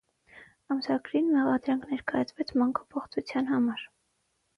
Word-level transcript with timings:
Ամսագրին 0.75 1.27
մեղադրանք 1.35 1.85
ներկայացվեց 1.91 2.53
մանկապղծության 2.63 3.51
համար։ 3.53 3.85